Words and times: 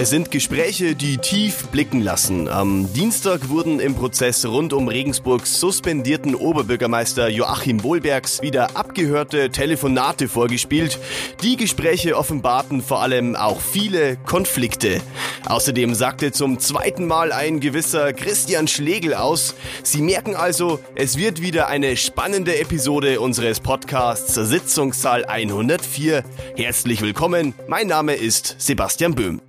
Es 0.00 0.08
sind 0.08 0.30
Gespräche, 0.30 0.94
die 0.94 1.18
tief 1.18 1.66
blicken 1.66 2.00
lassen. 2.00 2.48
Am 2.48 2.90
Dienstag 2.94 3.50
wurden 3.50 3.80
im 3.80 3.94
Prozess 3.94 4.46
rund 4.46 4.72
um 4.72 4.88
Regensburgs 4.88 5.60
suspendierten 5.60 6.34
Oberbürgermeister 6.34 7.28
Joachim 7.28 7.82
Wohlbergs 7.82 8.40
wieder 8.40 8.78
abgehörte 8.78 9.50
Telefonate 9.50 10.26
vorgespielt. 10.26 10.98
Die 11.42 11.58
Gespräche 11.58 12.16
offenbarten 12.16 12.80
vor 12.80 13.02
allem 13.02 13.36
auch 13.36 13.60
viele 13.60 14.16
Konflikte. 14.16 15.02
Außerdem 15.44 15.94
sagte 15.94 16.32
zum 16.32 16.58
zweiten 16.58 17.06
Mal 17.06 17.30
ein 17.30 17.60
gewisser 17.60 18.14
Christian 18.14 18.68
Schlegel 18.68 19.12
aus. 19.12 19.54
Sie 19.82 20.00
merken 20.00 20.34
also, 20.34 20.80
es 20.94 21.18
wird 21.18 21.42
wieder 21.42 21.68
eine 21.68 21.98
spannende 21.98 22.58
Episode 22.58 23.20
unseres 23.20 23.60
Podcasts 23.60 24.32
Sitzungssaal 24.32 25.26
104. 25.26 26.24
Herzlich 26.56 27.02
willkommen. 27.02 27.52
Mein 27.68 27.86
Name 27.86 28.14
ist 28.14 28.54
Sebastian 28.56 29.14
Böhm. 29.14 29.42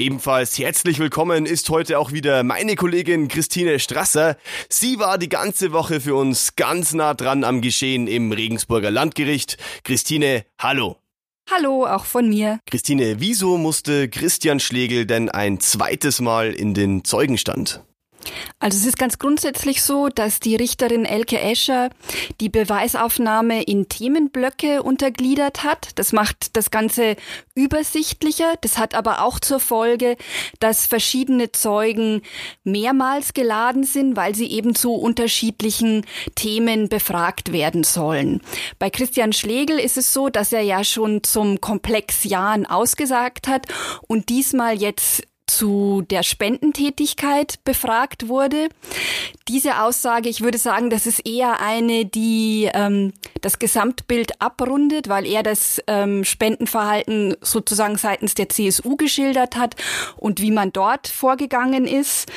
Ebenfalls 0.00 0.58
herzlich 0.58 0.98
willkommen 0.98 1.44
ist 1.44 1.68
heute 1.68 1.98
auch 1.98 2.10
wieder 2.10 2.42
meine 2.42 2.74
Kollegin 2.74 3.28
Christine 3.28 3.78
Strasser. 3.78 4.38
Sie 4.70 4.98
war 4.98 5.18
die 5.18 5.28
ganze 5.28 5.72
Woche 5.72 6.00
für 6.00 6.14
uns 6.14 6.56
ganz 6.56 6.94
nah 6.94 7.12
dran 7.12 7.44
am 7.44 7.60
Geschehen 7.60 8.06
im 8.06 8.32
Regensburger 8.32 8.90
Landgericht. 8.90 9.58
Christine, 9.84 10.46
hallo. 10.58 10.96
Hallo, 11.50 11.84
auch 11.84 12.06
von 12.06 12.30
mir. 12.30 12.60
Christine, 12.64 13.16
wieso 13.18 13.58
musste 13.58 14.08
Christian 14.08 14.58
Schlegel 14.58 15.04
denn 15.04 15.28
ein 15.28 15.60
zweites 15.60 16.22
Mal 16.22 16.54
in 16.54 16.72
den 16.72 17.04
Zeugenstand? 17.04 17.84
Also 18.58 18.78
es 18.78 18.86
ist 18.86 18.98
ganz 18.98 19.18
grundsätzlich 19.18 19.82
so, 19.82 20.08
dass 20.08 20.40
die 20.40 20.56
Richterin 20.56 21.04
Elke 21.04 21.40
Escher 21.40 21.90
die 22.40 22.48
Beweisaufnahme 22.48 23.62
in 23.62 23.88
Themenblöcke 23.88 24.82
untergliedert 24.82 25.64
hat. 25.64 25.90
Das 25.96 26.12
macht 26.12 26.56
das 26.56 26.70
Ganze 26.70 27.16
übersichtlicher. 27.54 28.54
Das 28.60 28.78
hat 28.78 28.94
aber 28.94 29.22
auch 29.22 29.40
zur 29.40 29.60
Folge, 29.60 30.16
dass 30.58 30.86
verschiedene 30.86 31.52
Zeugen 31.52 32.22
mehrmals 32.64 33.34
geladen 33.34 33.84
sind, 33.84 34.16
weil 34.16 34.34
sie 34.34 34.50
eben 34.50 34.74
zu 34.74 34.92
unterschiedlichen 34.92 36.06
Themen 36.34 36.88
befragt 36.88 37.52
werden 37.52 37.84
sollen. 37.84 38.40
Bei 38.78 38.90
Christian 38.90 39.32
Schlegel 39.32 39.78
ist 39.78 39.96
es 39.96 40.12
so, 40.12 40.28
dass 40.28 40.52
er 40.52 40.62
ja 40.62 40.84
schon 40.84 41.22
zum 41.22 41.60
Komplex 41.60 42.24
Jahren 42.24 42.66
ausgesagt 42.66 43.48
hat 43.48 43.66
und 44.06 44.28
diesmal 44.28 44.80
jetzt 44.80 45.22
zu 45.50 46.02
der 46.08 46.22
Spendentätigkeit 46.22 47.58
befragt 47.64 48.28
wurde. 48.28 48.68
Diese 49.48 49.82
Aussage, 49.82 50.28
ich 50.28 50.42
würde 50.42 50.58
sagen, 50.58 50.90
das 50.90 51.06
ist 51.06 51.26
eher 51.26 51.60
eine, 51.60 52.04
die 52.04 52.70
ähm, 52.72 53.12
das 53.40 53.58
Gesamtbild 53.58 54.40
abrundet, 54.40 55.08
weil 55.08 55.26
er 55.26 55.42
das 55.42 55.82
ähm, 55.88 56.24
Spendenverhalten 56.24 57.36
sozusagen 57.40 57.96
seitens 57.96 58.34
der 58.34 58.48
CSU 58.48 58.96
geschildert 58.96 59.56
hat 59.56 59.74
und 60.16 60.40
wie 60.40 60.52
man 60.52 60.72
dort 60.72 61.08
vorgegangen 61.08 61.86
ist. 61.86 62.30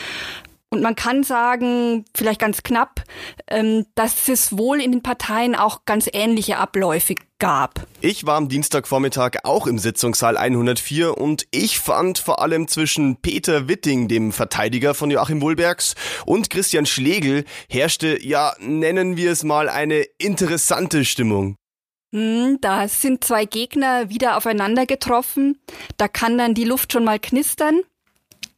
Und 0.74 0.82
man 0.82 0.96
kann 0.96 1.24
sagen, 1.24 2.04
vielleicht 2.16 2.40
ganz 2.40 2.64
knapp, 2.64 3.04
ähm, 3.48 3.86
dass 3.94 4.28
es 4.28 4.58
wohl 4.58 4.82
in 4.82 4.92
den 4.92 5.04
Parteien 5.04 5.54
auch 5.56 5.86
ganz 5.86 6.10
ähnliche 6.12 6.58
Abläufe 6.58 7.14
gab. 7.38 7.86
Ich 8.02 8.26
war 8.26 8.38
am 8.38 8.50
Dienstagvormittag 8.50 9.44
auch 9.44 9.68
im 9.68 9.78
Sitzungssaal 9.78 10.36
104 10.36 11.16
und 11.16 11.46
ich 11.52 11.78
fand 11.78 12.18
vor 12.18 12.42
allem 12.42 12.68
zwischen 12.68 13.18
Peter 13.18 13.68
Witting, 13.68 14.08
dem 14.08 14.32
Verteidiger 14.32 14.96
von 14.96 15.12
Joachim 15.12 15.42
Wohlbergs, 15.42 15.94
und 16.26 16.50
Christian 16.50 16.88
Schlegel 16.88 17.46
herrschte, 17.70 18.26
ja, 18.26 18.56
nennen 18.60 19.16
wir 19.16 19.32
es 19.32 19.44
mal, 19.44 19.70
eine 19.70 20.06
interessante 20.18 21.06
Stimmung. 21.06 21.56
Hm, 22.14 22.58
da 22.62 22.88
sind 22.88 23.24
zwei 23.24 23.46
Gegner 23.46 24.10
wieder 24.10 24.38
aufeinander 24.38 24.88
getroffen. 24.88 25.60
Da 25.98 26.08
kann 26.08 26.40
dann 26.40 26.56
die 26.56 26.64
Luft 26.64 26.94
schon 26.94 27.04
mal 27.04 27.20
knistern. 27.20 27.82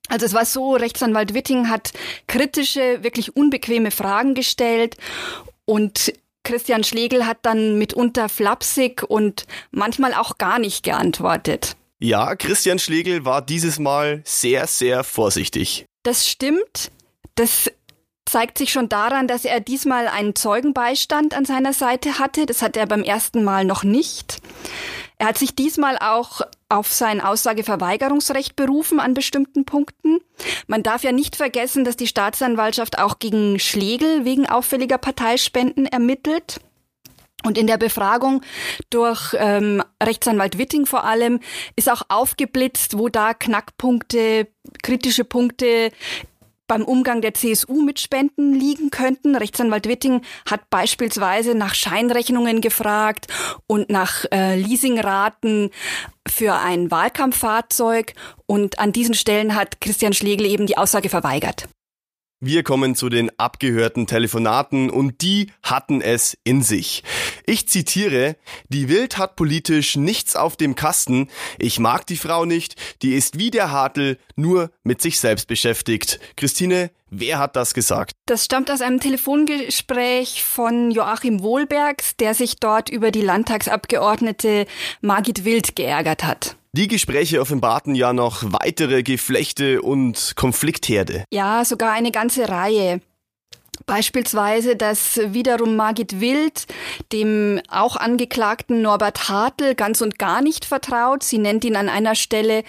Also 0.10 0.26
es 0.26 0.34
war 0.34 0.46
so, 0.46 0.74
Rechtsanwalt 0.74 1.34
Witting 1.34 1.70
hat 1.70 1.92
kritische, 2.28 3.04
wirklich 3.04 3.36
unbequeme 3.36 3.92
Fragen 3.92 4.36
gestellt 4.36 4.98
und 5.66 6.14
Christian 6.44 6.84
Schlegel 6.84 7.26
hat 7.26 7.40
dann 7.42 7.78
mitunter 7.78 8.30
flapsig 8.30 9.04
und 9.04 9.46
manchmal 9.72 10.14
auch 10.14 10.38
gar 10.38 10.60
nicht 10.60 10.84
geantwortet. 10.84 11.76
Ja, 12.00 12.36
Christian 12.36 12.78
Schlegel 12.78 13.26
war 13.26 13.42
dieses 13.42 13.80
Mal 13.80 14.22
sehr, 14.26 14.68
sehr 14.68 15.04
vorsichtig. 15.04 15.86
Das 16.04 16.28
stimmt. 16.28 16.92
Das 17.34 17.72
zeigt 18.26 18.58
sich 18.58 18.72
schon 18.72 18.90
daran, 18.90 19.28
dass 19.28 19.46
er 19.46 19.60
diesmal 19.60 20.08
einen 20.08 20.36
Zeugenbeistand 20.36 21.34
an 21.34 21.46
seiner 21.46 21.74
Seite 21.74 22.20
hatte. 22.20 22.46
Das 22.46 22.62
hatte 22.62 22.80
er 22.80 22.88
beim 22.88 23.04
ersten 23.04 23.44
Mal 23.44 23.66
noch 23.66 23.84
nicht. 23.84 24.40
Er 25.18 25.28
hat 25.28 25.38
sich 25.38 25.56
diesmal 25.56 25.98
auch 25.98 26.42
auf 26.68 26.92
sein 26.92 27.22
Aussageverweigerungsrecht 27.22 28.56
berufen 28.56 29.00
an 29.00 29.14
bestimmten 29.14 29.66
Punkten. 29.66 30.20
Man 30.68 30.84
darf 30.84 31.04
ja 31.04 31.12
nicht 31.12 31.36
vergessen, 31.36 31.86
dass 31.86 31.96
die 31.96 32.08
Staatsanwaltschaft 32.08 33.00
auch 33.00 33.20
gegen 33.20 33.60
Schlegel 33.60 34.26
wegen 34.26 34.48
auffälliger 34.48 34.98
Parteispenden 34.98 35.86
ermittelt. 35.86 36.60
Und 37.44 37.60
in 37.60 37.68
der 37.68 37.78
Befragung 37.78 38.42
durch 38.90 39.36
ähm, 39.38 39.84
Rechtsanwalt 40.02 40.58
Witting 40.58 40.88
vor 40.88 41.04
allem 41.04 41.40
ist 41.76 41.92
auch 41.92 42.02
aufgeblitzt, 42.10 42.98
wo 42.98 43.08
da 43.08 43.36
Knackpunkte, 43.36 44.48
kritische 44.82 45.26
Punkte 45.26 45.92
beim 46.68 46.84
Umgang 46.84 47.22
der 47.22 47.34
CSU 47.34 47.82
mit 47.82 48.00
Spenden 48.00 48.54
liegen 48.54 48.90
könnten. 48.90 49.36
Rechtsanwalt 49.36 49.88
Witting 49.88 50.22
hat 50.50 50.70
beispielsweise 50.70 51.56
nach 51.56 51.76
Scheinrechnungen 51.76 52.62
gefragt 52.62 53.28
und 53.68 53.90
nach 53.90 54.26
äh, 54.32 54.56
Leasingraten 54.56 55.70
für 56.28 56.56
ein 56.56 56.92
Wahlkampffahrzeug. 56.92 58.14
Und 58.46 58.80
an 58.80 58.92
diesen 58.92 59.16
Stellen 59.16 59.56
hat 59.56 59.82
Christian 59.82 60.14
Schlegel 60.14 60.46
eben 60.48 60.66
die 60.66 60.78
Aussage 60.78 61.10
verweigert. 61.10 61.68
Wir 62.48 62.62
kommen 62.62 62.94
zu 62.94 63.10
den 63.10 63.32
abgehörten 63.40 64.06
Telefonaten 64.06 64.92
und 64.92 65.24
die 65.24 65.52
hatten 65.64 66.00
es 66.00 66.38
in 66.44 66.62
sich. 66.62 67.04
Ich 67.48 67.68
zitiere, 67.68 68.36
die 68.70 68.88
Wild 68.88 69.18
hat 69.18 69.36
politisch 69.36 69.96
nichts 69.96 70.36
auf 70.36 70.56
dem 70.56 70.76
Kasten. 70.76 71.32
Ich 71.58 71.80
mag 71.80 72.06
die 72.06 72.18
Frau 72.18 72.46
nicht. 72.46 72.76
Die 73.02 73.16
ist 73.16 73.40
wie 73.40 73.50
der 73.50 73.72
Hartl, 73.72 74.20
nur 74.36 74.70
mit 74.84 75.02
sich 75.02 75.20
selbst 75.20 75.48
beschäftigt. 75.48 76.20
Christine, 76.38 76.92
wer 77.10 77.40
hat 77.40 77.56
das 77.56 77.74
gesagt? 77.74 78.12
Das 78.28 78.46
stammt 78.46 78.70
aus 78.70 78.82
einem 78.82 79.00
Telefongespräch 79.00 80.44
von 80.44 80.92
Joachim 80.92 81.42
Wohlbergs, 81.42 82.16
der 82.18 82.36
sich 82.36 82.58
dort 82.58 82.92
über 82.92 83.10
die 83.10 83.22
Landtagsabgeordnete 83.22 84.68
Margit 85.02 85.46
Wild 85.46 85.76
geärgert 85.76 86.24
hat. 86.24 86.58
Die 86.78 86.90
Gespräche 86.90 87.40
offenbarten 87.40 87.96
ja 87.96 88.12
noch 88.12 88.44
weitere 88.52 89.02
Geflechte 89.02 89.82
und 89.82 90.34
Konfliktherde. 90.36 91.24
Ja, 91.32 91.64
sogar 91.64 91.94
eine 91.94 92.12
ganze 92.12 92.50
Reihe. 92.50 93.00
Beispielsweise, 93.86 94.76
dass 94.76 95.22
wiederum 95.24 95.78
Margit 95.78 96.20
Wild 96.20 96.66
dem 97.14 97.62
auch 97.70 97.96
Angeklagten 97.96 98.82
Norbert 98.82 99.30
Hartl 99.30 99.74
ganz 99.74 100.02
und 100.02 100.20
gar 100.20 100.42
nicht 100.42 100.66
vertraut. 100.66 101.24
Sie 101.24 101.38
nennt 101.38 101.64
ihn 101.64 101.78
an 101.78 101.88
einer 101.88 102.14
Stelle 102.14 102.66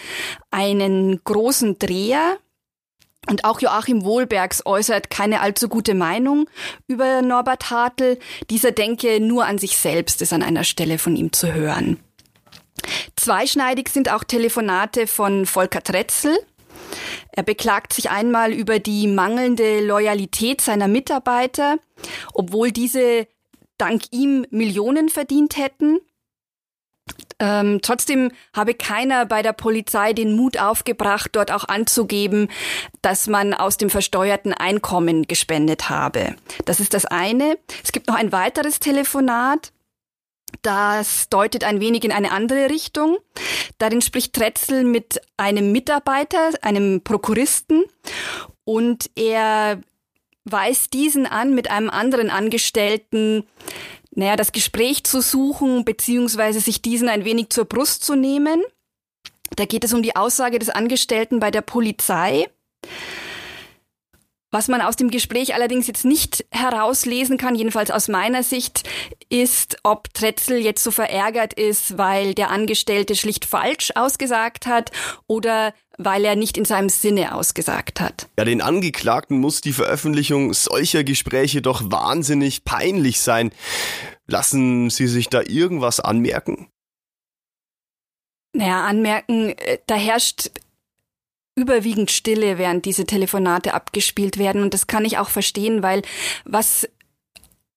einen 0.53 1.21
großen 1.25 1.81
Dreher. 1.81 2.37
Und 3.29 3.45
auch 3.45 3.61
Joachim 3.61 4.05
Wohlbergs 4.05 4.65
äußert 4.65 5.11
keine 5.11 5.41
allzu 5.41 5.69
gute 5.69 5.95
Meinung 5.95 6.49
über 6.87 7.23
Norbert 7.23 7.71
Hartl. 7.71 8.21
Dieser 8.51 8.71
denke 8.71 9.19
nur 9.19 9.47
an 9.47 9.59
sich 9.59 9.77
selbst, 9.77 10.23
ist 10.23 10.33
an 10.33 10.45
einer 10.45 10.63
Stelle 10.63 10.99
von 10.99 11.17
ihm 11.17 11.33
zu 11.33 11.53
hören. 11.53 11.99
Zweischneidig 13.17 13.89
sind 13.89 14.11
auch 14.11 14.25
Telefonate 14.25 15.07
von 15.07 15.47
Volker 15.47 15.83
Tretzel. 15.83 16.39
Er 17.33 17.43
beklagt 17.43 17.93
sich 17.93 18.11
einmal 18.11 18.53
über 18.53 18.79
die 18.79 19.07
mangelnde 19.07 19.85
Loyalität 19.85 20.61
seiner 20.61 20.89
Mitarbeiter, 20.89 21.77
obwohl 22.33 22.73
diese 22.73 23.27
dank 23.79 24.05
ihm 24.11 24.47
Millionen 24.51 25.09
verdient 25.09 25.57
hätten. 25.57 26.01
Ähm, 27.39 27.81
trotzdem 27.83 28.33
habe 28.55 28.75
keiner 28.75 29.27
bei 29.27 29.43
der 29.43 29.53
Polizei 29.53 30.13
den 30.13 30.35
Mut 30.35 30.59
aufgebracht, 30.59 31.31
dort 31.35 31.53
auch 31.53 31.69
anzugeben, 31.69 32.49
dass 33.03 33.27
man 33.27 33.53
aus 33.53 33.77
dem 33.77 33.91
versteuerten 33.91 34.55
Einkommen 34.55 35.25
gespendet 35.25 35.91
habe. 35.91 36.35
Das 36.65 36.81
ist 36.81 36.95
das 36.95 37.05
eine. 37.05 37.59
Es 37.85 37.93
gibt 37.93 38.09
noch 38.09 38.17
ein 38.17 38.33
weiteres 38.33 38.81
Telefonat. 38.81 39.73
Das 40.63 41.29
deutet 41.29 41.65
ein 41.65 41.81
wenig 41.81 42.05
in 42.05 42.13
eine 42.13 42.33
andere 42.33 42.71
Richtung. 42.71 43.19
Darin 43.79 44.01
spricht 44.03 44.33
Tretzel 44.33 44.85
mit 44.85 45.21
einem 45.37 45.73
Mitarbeiter, 45.73 46.51
einem 46.63 47.03
Prokuristen, 47.03 47.85
und 48.65 49.11
er 49.15 49.81
weist 50.45 50.93
diesen 50.93 51.27
an, 51.27 51.55
mit 51.55 51.71
einem 51.71 51.91
anderen 51.91 52.31
Angestellten, 52.31 53.45
naja, 54.11 54.35
das 54.35 54.53
Gespräch 54.53 55.05
zu 55.05 55.21
suchen, 55.21 55.85
beziehungsweise 55.85 56.61
sich 56.61 56.83
diesen 56.83 57.09
ein 57.09 57.25
wenig 57.25 57.51
zur 57.51 57.67
Brust 57.67 58.05
zu 58.05 58.17
nehmen. 58.17 58.63
Da 59.55 59.67
geht 59.67 59.85
es 59.85 59.93
um 59.93 60.03
die 60.03 60.17
Aussage 60.17 60.59
des 60.59 60.71
Angestellten 60.71 61.39
bei 61.39 61.51
der 61.51 61.61
Polizei. 61.61 62.49
Was 64.57 64.69
man 64.69 64.81
aus 64.81 64.97
dem 64.97 65.11
Gespräch 65.11 65.53
allerdings 65.53 65.87
jetzt 65.87 66.07
nicht 66.07 66.47
herauslesen 66.51 67.37
kann, 67.37 67.57
jedenfalls 67.57 67.91
aus 67.91 68.09
meiner 68.09 68.43
Sicht, 68.43 68.89
ist, 69.29 69.77
ob 69.83 70.15
Tretzel 70.15 70.57
jetzt 70.57 70.83
so 70.83 70.91
verärgert 70.91 71.53
ist, 71.53 71.99
weil 71.99 72.33
der 72.33 72.51
Angestellte 72.51 73.17
schlicht 73.17 73.45
falsch 73.45 73.93
ausgesagt 73.95 74.67
hat 74.67 74.93
oder 75.27 75.75
weil 75.99 76.25
er 76.25 76.37
nicht 76.37 76.57
in 76.57 76.65
seinem 76.65 76.89
Sinne 76.89 77.35
ausgesagt 77.35 78.01
hat. 78.01 78.29
Ja, 78.39 78.47
den 78.47 78.63
Angeklagten 78.63 79.41
muss 79.41 79.61
die 79.61 79.75
Veröffentlichung 79.75 80.55
solcher 80.55 81.05
Gespräche 81.05 81.61
doch 81.61 81.91
wahnsinnig 81.91 82.65
peinlich 82.65 83.21
sein. 83.21 83.51
Lassen 84.27 84.89
Sie 84.89 85.07
sich 85.07 85.29
da 85.29 85.43
irgendwas 85.43 86.01
anmerken? 86.01 86.71
Naja, 88.55 88.87
anmerken, 88.87 89.51
äh, 89.51 89.81
da 89.87 89.97
herrscht 89.97 90.51
überwiegend 91.57 92.11
Stille, 92.11 92.59
während 92.59 92.85
diese 92.85 93.07
Telefonate 93.07 93.75
abgespielt 93.75 94.39
werden. 94.39 94.63
Und 94.63 94.75
das 94.75 94.87
kann 94.87 95.05
ich 95.05 95.19
auch 95.19 95.31
verstehen, 95.31 95.83
weil 95.83 96.03
was 96.45 96.87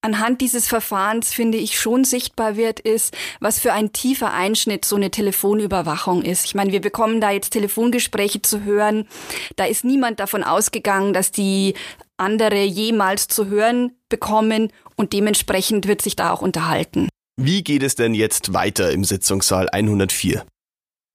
anhand 0.02 0.42
dieses 0.42 0.68
Verfahrens, 0.68 1.34
finde 1.34 1.58
ich, 1.58 1.80
schon 1.80 2.04
sichtbar 2.04 2.56
wird, 2.56 2.80
ist, 2.80 3.16
was 3.40 3.60
für 3.60 3.74
ein 3.74 3.92
tiefer 3.92 4.32
Einschnitt 4.34 4.86
so 4.86 4.96
eine 4.96 5.12
Telefonüberwachung 5.12 6.22
ist. 6.22 6.46
Ich 6.46 6.56
meine, 6.56 6.72
wir 6.72 6.82
bekommen 6.82 7.20
da 7.22 7.32
jetzt 7.32 7.52
Telefongespräche 7.52 8.42
zu 8.42 8.64
hören. 8.64 9.08
Da 9.56 9.66
ist 9.66 9.84
niemand 9.84 10.20
davon 10.20 10.44
ausgegangen, 10.44 11.14
dass 11.14 11.32
die 11.32 11.74
andere 12.18 12.64
jemals 12.64 13.28
zu 13.28 13.48
hören 13.48 13.94
bekommen 14.10 14.72
und 14.96 15.14
dementsprechend 15.14 15.88
wird 15.88 16.02
sich 16.02 16.16
da 16.16 16.32
auch 16.32 16.42
unterhalten. 16.42 17.10
Wie 17.38 17.64
geht 17.64 17.84
es 17.84 17.96
denn 17.96 18.14
jetzt 18.14 18.54
weiter 18.54 18.92
im 18.92 19.06
Sitzungssaal 19.06 19.70
104? 19.70 20.44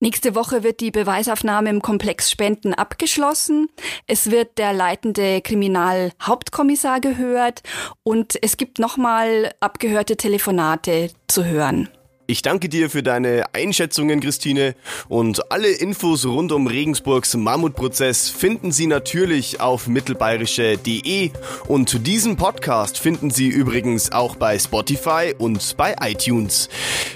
Nächste 0.05 0.35
Woche 0.35 0.63
wird 0.63 0.81
die 0.81 0.91
Beweisaufnahme 0.91 1.71
im 1.71 1.81
Komplex 1.81 2.31
Spenden 2.31 2.75
abgeschlossen. 2.75 3.71
Es 4.07 4.31
wird 4.31 4.59
der 4.59 4.75
leitende 4.75 5.41
Kriminalhauptkommissar 5.41 7.01
gehört 7.01 7.63
und 8.03 8.37
es 8.43 8.59
gibt 8.59 8.79
nochmal 8.79 9.55
abgehörte 9.61 10.19
Telefonate 10.19 11.09
zu 11.27 11.47
hören. 11.47 11.89
Ich 12.27 12.41
danke 12.41 12.71
dir 12.71 12.89
für 12.89 13.03
deine 13.03 13.45
Einschätzungen, 13.53 14.21
Christine. 14.21 14.75
Und 15.09 15.53
alle 15.53 15.69
Infos 15.69 16.25
rund 16.25 16.53
um 16.53 16.67
Regensburgs 16.67 17.35
Mammutprozess 17.37 18.31
finden 18.31 18.73
Sie 18.73 18.87
natürlich 18.87 19.61
auf 19.61 19.89
mittelbayerische.de. 19.89 21.31
Und 21.69 22.07
diesen 22.07 22.37
Podcast 22.37 22.99
finden 22.99 23.31
Sie 23.31 23.49
übrigens 23.49 24.13
auch 24.13 24.37
bei 24.37 24.59
Spotify 24.59 25.35
und 25.37 25.77
bei 25.77 25.97
iTunes. 26.01 26.71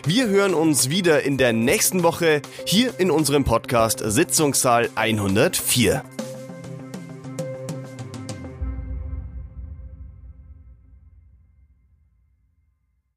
Wir 0.05 0.29
hören 0.29 0.53
uns 0.53 0.91
wieder 0.91 1.23
in 1.23 1.39
der 1.39 1.55
nächsten 1.55 2.03
Woche 2.03 2.43
hier 2.67 2.93
in 2.99 3.11
unserem 3.11 3.45
Podcast 3.45 4.03
Sitzungssaal 4.05 4.91
104. 4.95 6.03